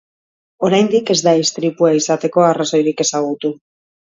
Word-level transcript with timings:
Oraindik 0.69 1.11
ez 1.15 1.17
da 1.27 1.33
istripua 1.41 1.91
izateko 1.99 2.47
arrazoirik 2.49 3.05
ezagutu. 3.07 3.57